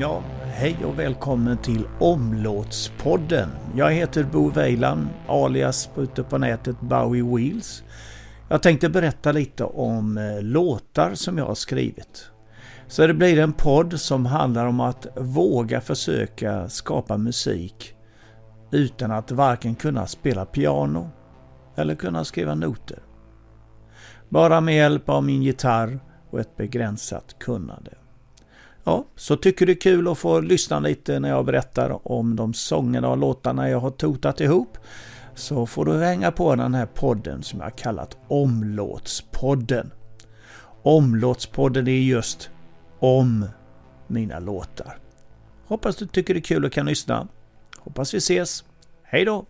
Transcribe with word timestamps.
Ja, 0.00 0.22
hej 0.44 0.76
och 0.84 0.98
välkommen 0.98 1.58
till 1.58 1.86
Omlåtspodden. 1.98 3.48
Jag 3.74 3.92
heter 3.92 4.24
Bo 4.24 4.50
Weiland, 4.50 5.08
alias 5.28 5.90
ute 5.96 6.22
på 6.22 6.38
nätet 6.38 6.80
Bowie 6.80 7.22
Wheels. 7.22 7.82
Jag 8.48 8.62
tänkte 8.62 8.88
berätta 8.88 9.32
lite 9.32 9.64
om 9.64 10.18
eh, 10.18 10.42
låtar 10.42 11.14
som 11.14 11.38
jag 11.38 11.46
har 11.46 11.54
skrivit. 11.54 12.30
Så 12.86 13.06
det 13.06 13.14
blir 13.14 13.38
en 13.38 13.52
podd 13.52 14.00
som 14.00 14.26
handlar 14.26 14.66
om 14.66 14.80
att 14.80 15.06
våga 15.16 15.80
försöka 15.80 16.68
skapa 16.68 17.16
musik 17.16 17.94
utan 18.72 19.10
att 19.10 19.30
varken 19.30 19.74
kunna 19.74 20.06
spela 20.06 20.44
piano 20.44 21.10
eller 21.76 21.94
kunna 21.94 22.24
skriva 22.24 22.54
noter. 22.54 22.98
Bara 24.28 24.60
med 24.60 24.76
hjälp 24.76 25.08
av 25.08 25.24
min 25.24 25.42
gitarr 25.42 26.00
och 26.30 26.40
ett 26.40 26.56
begränsat 26.56 27.38
kunnande. 27.38 27.90
Ja, 28.84 29.04
så 29.16 29.36
tycker 29.36 29.66
du 29.66 29.74
det 29.74 29.78
är 29.78 29.80
kul 29.80 30.08
att 30.08 30.18
få 30.18 30.40
lyssna 30.40 30.80
lite 30.80 31.20
när 31.20 31.28
jag 31.28 31.44
berättar 31.44 32.08
om 32.12 32.36
de 32.36 32.54
sångerna 32.54 33.08
och 33.08 33.16
låtarna 33.16 33.70
jag 33.70 33.80
har 33.80 33.90
totat 33.90 34.40
ihop 34.40 34.78
så 35.34 35.66
får 35.66 35.84
du 35.84 35.98
hänga 35.98 36.32
på 36.32 36.54
den 36.54 36.74
här 36.74 36.86
podden 36.86 37.42
som 37.42 37.60
jag 37.60 37.76
kallat 37.76 38.16
Omlåtspodden. 38.28 39.92
Omlåtspodden 40.82 41.88
är 41.88 41.92
just 41.92 42.50
om 42.98 43.46
mina 44.06 44.38
låtar. 44.38 44.98
Hoppas 45.66 45.96
du 45.96 46.06
tycker 46.06 46.34
det 46.34 46.40
är 46.40 46.42
kul 46.42 46.64
och 46.64 46.72
kan 46.72 46.86
lyssna. 46.86 47.28
Hoppas 47.78 48.14
vi 48.14 48.18
ses. 48.18 48.64
Hej 49.02 49.24
då! 49.24 49.46